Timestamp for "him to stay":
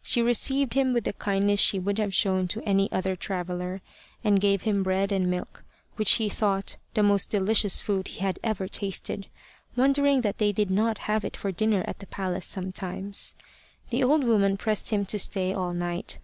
14.90-15.52